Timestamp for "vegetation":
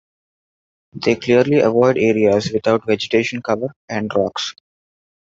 2.87-3.43